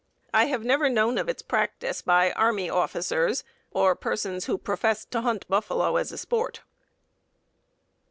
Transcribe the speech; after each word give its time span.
I 0.33 0.45
have 0.45 0.63
never 0.63 0.89
known 0.89 1.19
of 1.19 1.29
its 1.29 1.43
practice 1.43 2.01
by 2.01 2.31
army 2.31 2.71
officers 2.71 3.43
or 3.69 3.93
persons 3.93 4.45
who 4.45 4.57
professed 4.57 5.11
to 5.11 5.21
hunt 5.21 5.47
buffalo 5.47 5.97
as 5.97 6.11
a 6.11 6.17
sport." 6.17 6.63